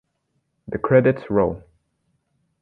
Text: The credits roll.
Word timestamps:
The 0.67 0.79
credits 0.79 1.29
roll. 1.29 1.61